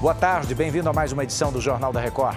Boa 0.00 0.14
tarde, 0.14 0.54
bem-vindo 0.54 0.88
a 0.88 0.92
mais 0.92 1.10
uma 1.10 1.24
edição 1.24 1.50
do 1.50 1.60
Jornal 1.60 1.92
da 1.92 2.00
Record. 2.00 2.36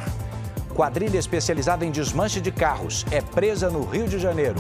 Quadrilha 0.74 1.20
especializada 1.20 1.86
em 1.86 1.92
desmanche 1.92 2.42
de 2.42 2.52
carros 2.52 3.06
é 3.12 3.22
presa 3.22 3.70
no 3.70 3.86
Rio 3.86 4.08
de 4.08 4.18
Janeiro. 4.18 4.60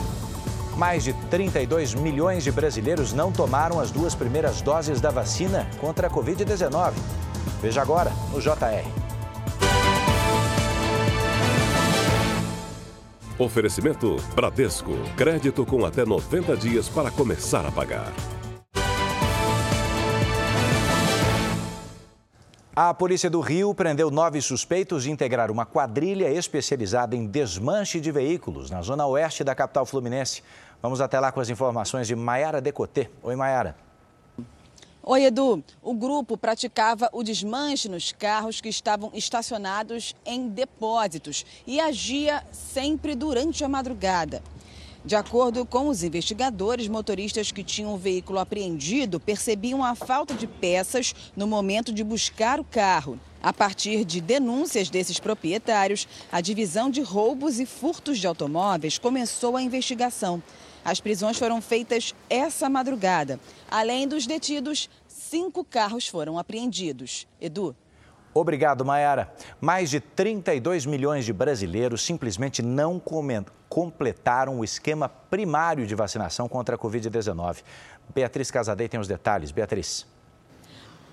Mais 0.78 1.04
de 1.04 1.12
32 1.12 1.96
milhões 1.96 2.44
de 2.44 2.52
brasileiros 2.52 3.12
não 3.12 3.32
tomaram 3.32 3.79
as 3.79 3.90
duas 3.90 4.14
primeiras 4.14 4.62
doses 4.62 5.01
da 5.01 5.10
vacina 5.10 5.68
contra 5.79 6.06
a 6.06 6.12
Covid-19. 6.12 6.94
Veja 7.60 7.82
agora 7.82 8.12
no 8.32 8.40
JR. 8.40 8.86
Oferecimento 13.40 14.18
Bradesco. 14.36 14.92
Crédito 15.18 15.65
com 15.65 15.83
até 15.86 16.05
90 16.05 16.55
dias 16.55 16.88
para 16.88 17.09
começar 17.09 17.66
a 17.66 17.72
pagar. 17.72 18.13
A 22.74 22.94
Polícia 22.94 23.30
do 23.30 23.42
Rio 23.42 23.76
prendeu 23.76 24.10
nove 24.10 24.42
suspeitos 24.42 25.04
de 25.04 25.12
integrar 25.12 25.52
uma 25.52 25.66
quadrilha 25.66 26.30
especializada 26.32 27.18
em 27.18 27.28
desmanche 27.28 28.00
de 28.00 28.14
veículos 28.14 28.72
na 28.72 28.82
zona 28.82 29.06
oeste 29.06 29.44
da 29.44 29.54
capital 29.54 29.86
fluminense. 29.86 30.42
Vamos 30.82 31.02
até 31.02 31.20
lá 31.20 31.34
com 31.34 31.42
as 31.42 31.50
informações 31.50 32.08
de 32.08 32.16
Maiara 32.16 32.62
Decotê. 32.62 33.10
Oi, 33.24 33.36
Maiara. 33.36 33.76
Oi, 35.04 35.26
Edu. 35.26 35.62
O 35.84 35.94
grupo 35.94 36.38
praticava 36.38 37.10
o 37.12 37.24
desmanche 37.24 37.90
nos 37.90 38.14
carros 38.14 38.62
que 38.62 38.70
estavam 38.70 39.12
estacionados 39.14 40.16
em 40.26 40.48
depósitos 40.48 41.46
e 41.68 41.78
agia 41.78 42.42
sempre 42.54 43.16
durante 43.16 43.66
a 43.66 43.68
madrugada. 43.68 44.42
De 45.04 45.16
acordo 45.16 45.66
com 45.66 45.88
os 45.88 46.04
investigadores, 46.04 46.88
motoristas 46.88 47.52
que 47.52 47.64
tinham 47.64 47.96
o 47.96 47.98
veículo 47.98 48.38
apreendido 48.38 49.20
percebiam 49.20 49.84
a 49.84 49.96
falta 49.96 50.36
de 50.36 50.46
peças 50.46 51.16
no 51.36 51.48
momento 51.48 51.91
de 51.91 52.04
buscar 52.04 52.60
o 52.60 52.63
carro. 52.63 53.20
A 53.41 53.52
partir 53.52 54.05
de 54.05 54.22
denúncias 54.22 54.91
desses 54.91 55.20
proprietários, 55.20 56.07
a 56.32 56.40
divisão 56.40 56.91
de 56.91 57.02
roubos 57.02 57.60
e 57.60 57.66
furtos 57.66 58.20
de 58.20 58.27
automóveis 58.27 58.99
começou 58.99 59.57
a 59.57 59.62
investigação. 59.63 60.41
As 60.85 60.99
prisões 60.99 61.38
foram 61.38 61.60
feitas 61.62 62.13
essa 62.29 62.70
madrugada. 62.70 63.40
Além 63.72 64.07
dos 64.07 64.27
detidos, 64.27 64.88
cinco 65.07 65.63
carros 65.63 66.07
foram 66.07 66.38
apreendidos. 66.38 67.27
Edu. 67.39 67.75
Obrigado, 68.33 68.85
Mayara. 68.85 69.33
Mais 69.59 69.89
de 69.89 69.99
32 69.99 70.85
milhões 70.85 71.25
de 71.25 71.33
brasileiros 71.33 72.01
simplesmente 72.05 72.61
não 72.61 73.01
completaram 73.67 74.59
o 74.59 74.63
esquema 74.63 75.09
primário 75.09 75.85
de 75.85 75.95
vacinação 75.95 76.47
contra 76.47 76.75
a 76.75 76.79
Covid-19. 76.79 77.57
Beatriz 78.13 78.49
Casadei 78.49 78.88
tem 78.88 78.99
os 78.99 79.07
detalhes. 79.07 79.51
Beatriz. 79.51 80.05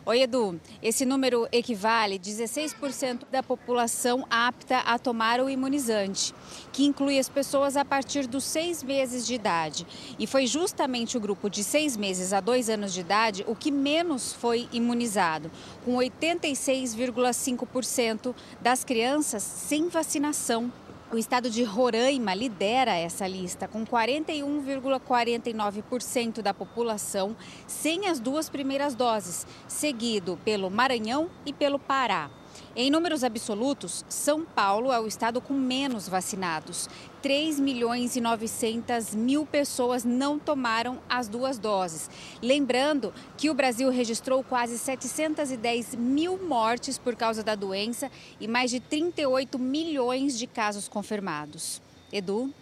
Oi, 0.08 0.22
Edu. 0.22 0.58
Esse 0.82 1.04
número 1.04 1.46
equivale 1.52 2.14
a 2.14 2.18
16% 2.18 3.26
da 3.30 3.42
população 3.42 4.24
apta 4.30 4.78
a 4.78 4.98
tomar 4.98 5.38
o 5.38 5.50
imunizante, 5.50 6.34
que 6.72 6.86
inclui 6.86 7.18
as 7.18 7.28
pessoas 7.28 7.76
a 7.76 7.84
partir 7.84 8.26
dos 8.26 8.42
seis 8.42 8.82
meses 8.82 9.26
de 9.26 9.34
idade. 9.34 9.86
E 10.18 10.26
foi 10.26 10.46
justamente 10.46 11.18
o 11.18 11.20
grupo 11.20 11.50
de 11.50 11.62
seis 11.62 11.94
meses 11.94 12.32
a 12.32 12.40
dois 12.40 12.70
anos 12.70 12.94
de 12.94 13.00
idade 13.00 13.44
o 13.46 13.54
que 13.54 13.70
menos 13.70 14.32
foi 14.32 14.66
imunizado, 14.72 15.50
com 15.84 15.96
86,5% 15.96 18.34
das 18.62 18.84
crianças 18.84 19.42
sem 19.42 19.90
vacinação 19.90 20.72
o 21.10 21.16
estado 21.16 21.48
de 21.48 21.64
Roraima 21.64 22.34
lidera 22.34 22.94
essa 22.94 23.26
lista, 23.26 23.66
com 23.66 23.86
41,49% 23.86 26.42
da 26.42 26.52
população 26.52 27.34
sem 27.66 28.08
as 28.08 28.20
duas 28.20 28.50
primeiras 28.50 28.94
doses, 28.94 29.46
seguido 29.66 30.38
pelo 30.44 30.70
Maranhão 30.70 31.30
e 31.46 31.52
pelo 31.52 31.78
Pará. 31.78 32.30
Em 32.76 32.90
números 32.90 33.24
absolutos, 33.24 34.04
São 34.08 34.44
Paulo 34.44 34.92
é 34.92 35.00
o 35.00 35.06
estado 35.06 35.40
com 35.40 35.54
menos 35.54 36.08
vacinados. 36.08 36.88
3 37.22 37.58
milhões 37.58 38.14
e 38.16 38.20
900 38.20 39.14
mil 39.14 39.44
pessoas 39.44 40.04
não 40.04 40.38
tomaram 40.38 40.98
as 41.08 41.28
duas 41.28 41.58
doses. 41.58 42.08
Lembrando 42.40 43.12
que 43.36 43.50
o 43.50 43.54
Brasil 43.54 43.90
registrou 43.90 44.44
quase 44.44 44.78
710 44.78 45.94
mil 45.96 46.38
mortes 46.38 46.98
por 46.98 47.16
causa 47.16 47.42
da 47.42 47.54
doença 47.54 48.10
e 48.40 48.46
mais 48.46 48.70
de 48.70 48.80
38 48.80 49.58
milhões 49.58 50.38
de 50.38 50.46
casos 50.46 50.88
confirmados. 50.88 51.82
Edu? 52.12 52.52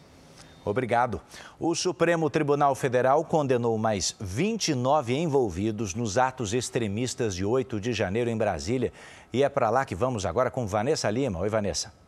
Obrigado. 0.66 1.20
O 1.60 1.74
Supremo 1.76 2.28
Tribunal 2.28 2.74
Federal 2.74 3.24
condenou 3.24 3.78
mais 3.78 4.16
29 4.20 5.14
envolvidos 5.14 5.94
nos 5.94 6.18
atos 6.18 6.52
extremistas 6.52 7.36
de 7.36 7.44
8 7.44 7.80
de 7.80 7.92
janeiro 7.92 8.28
em 8.28 8.36
Brasília. 8.36 8.92
E 9.32 9.44
é 9.44 9.48
para 9.48 9.70
lá 9.70 9.84
que 9.84 9.94
vamos 9.94 10.26
agora 10.26 10.50
com 10.50 10.66
Vanessa 10.66 11.08
Lima. 11.08 11.38
Oi, 11.38 11.48
Vanessa. 11.48 12.05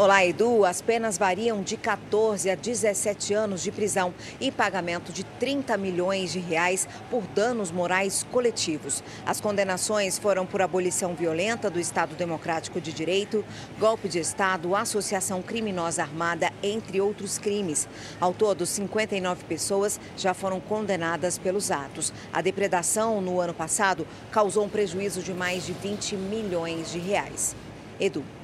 Olá, 0.00 0.24
Edu. 0.24 0.64
As 0.64 0.80
penas 0.80 1.18
variam 1.18 1.60
de 1.60 1.76
14 1.76 2.48
a 2.48 2.54
17 2.54 3.34
anos 3.34 3.60
de 3.64 3.72
prisão 3.72 4.14
e 4.40 4.48
pagamento 4.48 5.12
de 5.12 5.24
30 5.24 5.76
milhões 5.76 6.30
de 6.30 6.38
reais 6.38 6.86
por 7.10 7.22
danos 7.26 7.72
morais 7.72 8.24
coletivos. 8.30 9.02
As 9.26 9.40
condenações 9.40 10.16
foram 10.16 10.46
por 10.46 10.62
abolição 10.62 11.16
violenta 11.16 11.68
do 11.68 11.80
Estado 11.80 12.14
Democrático 12.14 12.80
de 12.80 12.92
Direito, 12.92 13.44
golpe 13.76 14.08
de 14.08 14.20
Estado, 14.20 14.76
associação 14.76 15.42
criminosa 15.42 16.02
armada, 16.02 16.52
entre 16.62 17.00
outros 17.00 17.36
crimes. 17.36 17.88
Ao 18.20 18.32
todo, 18.32 18.64
59 18.64 19.46
pessoas 19.46 19.98
já 20.16 20.32
foram 20.32 20.60
condenadas 20.60 21.38
pelos 21.38 21.72
atos. 21.72 22.12
A 22.32 22.40
depredação 22.40 23.20
no 23.20 23.40
ano 23.40 23.52
passado 23.52 24.06
causou 24.30 24.64
um 24.64 24.68
prejuízo 24.68 25.24
de 25.24 25.34
mais 25.34 25.66
de 25.66 25.72
20 25.72 26.14
milhões 26.14 26.92
de 26.92 27.00
reais. 27.00 27.56
Edu. 27.98 28.37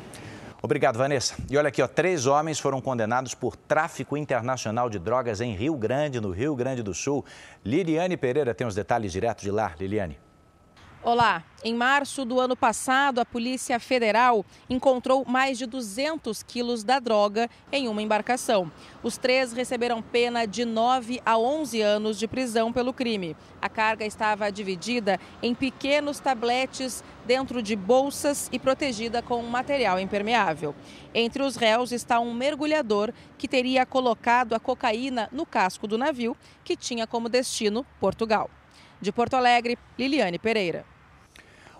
Obrigado, 0.65 0.97
Vanessa. 0.97 1.35
E 1.51 1.59
olha 1.59 1.69
aqui, 1.69 1.83
ó, 1.83 1.87
três 1.87 2.25
homens 2.25 2.59
foram 2.59 2.81
condenados 2.81 3.35
por 3.35 3.55
tráfico 3.55 4.17
internacional 4.17 4.89
de 4.89 4.99
drogas 4.99 5.43
em 5.43 5.55
Rio 5.55 5.77
Grande, 5.77 6.23
no 6.23 6.31
Rio 6.31 6.57
Grande 6.57 6.83
do 6.83 6.95
Sul. 6.95 7.23
Liliane 7.63 8.17
Pereira 8.17 8.55
tem 8.55 8.67
os 8.67 8.75
detalhes 8.75 9.13
direto 9.13 9.43
de 9.43 9.51
lá. 9.51 9.75
Liliane. 9.79 10.19
Olá, 11.07 11.45
em 11.63 11.75
março 11.75 12.25
do 12.25 12.41
ano 12.41 12.57
passado, 12.57 13.21
a 13.21 13.27
Polícia 13.27 13.79
Federal 13.79 14.43
encontrou 14.71 15.23
mais 15.27 15.59
de 15.59 15.67
200 15.67 16.43
quilos 16.43 16.83
da 16.83 16.99
droga 16.99 17.51
em 17.71 17.89
uma 17.89 18.01
embarcação. 18.01 18.73
Os 19.03 19.19
três 19.19 19.53
receberam 19.53 20.01
pena 20.01 20.47
de 20.47 20.65
9 20.65 21.21
a 21.27 21.37
11 21.37 21.83
anos 21.83 22.19
de 22.19 22.27
prisão 22.27 22.73
pelo 22.73 22.91
crime. 22.91 23.37
A 23.61 23.69
carga 23.69 24.07
estava 24.07 24.51
dividida 24.51 25.21
em 25.43 25.55
pequenos 25.55 26.21
tabletes 26.21 27.05
dentro 27.27 27.61
de 27.61 27.77
bolsas 27.77 28.49
e 28.51 28.59
protegida 28.59 29.21
com 29.21 29.43
material 29.43 30.01
impermeável. 30.01 30.75
Entre 31.15 31.43
os 31.43 31.55
réus 31.55 31.93
está 31.93 32.19
um 32.19 32.33
mergulhador 32.33 33.13
que 33.37 33.47
teria 33.47 33.85
colocado 33.85 34.55
a 34.55 34.59
cocaína 34.59 35.29
no 35.31 35.45
casco 35.45 35.87
do 35.87 35.99
navio, 35.99 36.35
que 36.65 36.75
tinha 36.75 37.07
como 37.07 37.29
destino 37.29 37.85
Portugal. 38.01 38.49
De 39.03 39.13
Porto 39.13 39.35
Alegre, 39.35 39.77
Liliane 39.99 40.39
Pereira. 40.39 40.94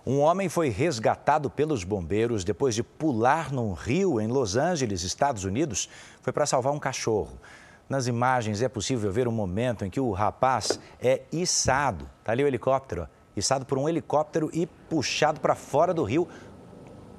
Um 0.07 0.19
homem 0.19 0.47
foi 0.47 0.69
resgatado 0.69 1.49
pelos 1.49 1.83
bombeiros 1.83 2.43
depois 2.43 2.75
de 2.75 2.83
pular 2.83 3.51
num 3.51 3.73
rio 3.73 4.21
em 4.21 4.27
Los 4.27 4.55
Angeles, 4.55 5.01
Estados 5.01 5.45
Unidos. 5.45 5.89
Foi 6.21 6.31
para 6.31 6.45
salvar 6.45 6.71
um 6.71 6.77
cachorro. 6.77 7.39
Nas 7.89 8.05
imagens 8.05 8.61
é 8.61 8.69
possível 8.69 9.11
ver 9.11 9.27
o 9.27 9.31
momento 9.31 9.83
em 9.83 9.89
que 9.89 9.99
o 9.99 10.11
rapaz 10.11 10.79
é 11.01 11.23
içado. 11.31 12.07
Está 12.19 12.33
ali 12.33 12.43
o 12.43 12.47
helicóptero, 12.47 13.09
içado 13.35 13.65
por 13.65 13.79
um 13.79 13.89
helicóptero 13.89 14.51
e 14.53 14.67
puxado 14.67 15.39
para 15.39 15.55
fora 15.55 15.91
do 15.91 16.03
rio. 16.03 16.27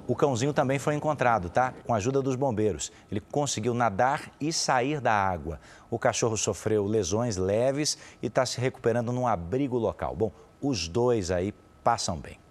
O 0.07 0.15
cãozinho 0.15 0.53
também 0.53 0.79
foi 0.79 0.95
encontrado, 0.95 1.49
tá? 1.49 1.73
Com 1.85 1.93
a 1.93 1.97
ajuda 1.97 2.21
dos 2.21 2.37
bombeiros. 2.37 2.89
Ele 3.11 3.19
conseguiu 3.19 3.73
nadar 3.73 4.31
e 4.39 4.53
sair 4.53 5.01
da 5.01 5.11
água. 5.11 5.59
O 5.89 5.99
cachorro 5.99 6.37
sofreu 6.37 6.85
lesões 6.85 7.35
leves 7.35 7.97
e 8.21 8.27
está 8.27 8.45
se 8.45 8.61
recuperando 8.61 9.11
num 9.11 9.27
abrigo 9.27 9.77
local. 9.77 10.15
Bom, 10.15 10.31
os 10.61 10.87
dois 10.87 11.31
aí 11.31 11.53
passam 11.83 12.15
bem. 12.15 12.46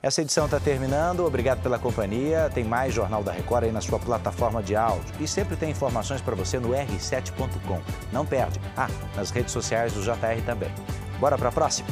Essa 0.00 0.22
edição 0.22 0.44
está 0.44 0.60
terminando. 0.60 1.24
Obrigado 1.26 1.60
pela 1.60 1.78
companhia. 1.78 2.50
Tem 2.54 2.62
mais 2.62 2.94
Jornal 2.94 3.22
da 3.22 3.32
Record 3.32 3.64
aí 3.64 3.72
na 3.72 3.80
sua 3.80 3.98
plataforma 3.98 4.62
de 4.62 4.76
áudio. 4.76 5.12
E 5.18 5.26
sempre 5.26 5.56
tem 5.56 5.70
informações 5.70 6.20
para 6.20 6.36
você 6.36 6.58
no 6.58 6.68
r7.com. 6.68 7.80
Não 8.12 8.24
perde. 8.24 8.60
Ah, 8.76 8.88
nas 9.16 9.30
redes 9.30 9.52
sociais 9.52 9.92
do 9.92 10.02
JR 10.02 10.40
também. 10.46 10.70
Bora 11.18 11.36
para 11.36 11.48
a 11.48 11.52
próxima? 11.52 11.88